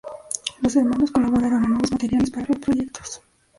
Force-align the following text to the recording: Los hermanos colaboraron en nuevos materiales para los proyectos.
Los 0.63 0.75
hermanos 0.77 1.11
colaboraron 1.11 1.63
en 1.63 1.69
nuevos 1.73 1.91
materiales 1.91 2.31
para 2.31 2.47
los 2.47 2.57
proyectos. 2.57 3.21